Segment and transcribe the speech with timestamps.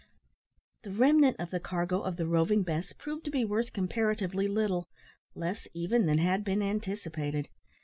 [0.81, 4.87] The remnant of the cargo of the Roving Bess proved to be worth comparatively little
[5.35, 7.49] less even than had been anticipated.